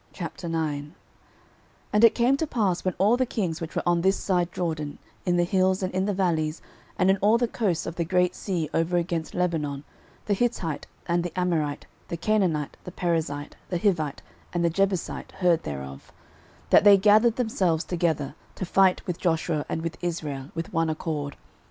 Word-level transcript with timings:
06:009:001 0.15 0.91
And 1.93 2.03
it 2.03 2.15
came 2.15 2.35
to 2.35 2.47
pass, 2.47 2.83
when 2.83 2.95
all 2.97 3.17
the 3.17 3.25
kings 3.27 3.61
which 3.61 3.75
were 3.75 3.85
on 3.87 4.01
this 4.01 4.17
side 4.17 4.51
Jordan, 4.51 4.97
in 5.27 5.37
the 5.37 5.43
hills, 5.43 5.83
and 5.83 5.93
in 5.93 6.07
the 6.07 6.13
valleys, 6.15 6.59
and 6.97 7.11
in 7.11 7.17
all 7.17 7.37
the 7.37 7.47
coasts 7.47 7.85
of 7.85 7.97
the 7.97 8.03
great 8.03 8.33
sea 8.33 8.67
over 8.73 8.97
against 8.97 9.35
Lebanon, 9.35 9.83
the 10.25 10.33
Hittite, 10.33 10.87
and 11.07 11.23
the 11.23 11.31
Amorite, 11.39 11.85
the 12.07 12.17
Canaanite, 12.17 12.77
the 12.83 12.91
Perizzite, 12.91 13.55
the 13.69 13.77
Hivite, 13.77 14.23
and 14.53 14.65
the 14.65 14.71
Jebusite, 14.71 15.33
heard 15.33 15.61
thereof; 15.61 16.11
06:009:002 16.71 16.71
That 16.71 16.83
they 16.83 16.97
gathered 16.97 17.35
themselves 17.35 17.83
together, 17.83 18.33
to 18.55 18.65
fight 18.65 19.05
with 19.05 19.19
Joshua 19.19 19.67
and 19.69 19.83
with 19.83 19.99
Israel, 20.01 20.49
with 20.55 20.73
one 20.73 20.89
accord. 20.89 21.37